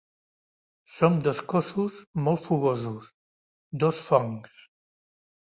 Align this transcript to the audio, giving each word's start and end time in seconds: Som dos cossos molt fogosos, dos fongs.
Som 0.93 1.19
dos 1.27 1.41
cossos 1.51 1.99
molt 2.29 2.47
fogosos, 2.49 3.13
dos 3.85 4.01
fongs. 4.09 4.67